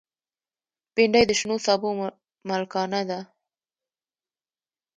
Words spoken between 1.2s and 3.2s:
د شنو سابو ملکانه ده